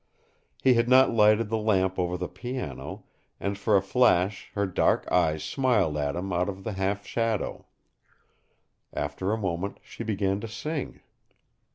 [0.63, 3.03] He had not lighted the lamp over the piano,
[3.39, 7.67] and for a flash her dark eyes smiled at him out of the half shadow.
[8.91, 11.01] After a moment she began to sing.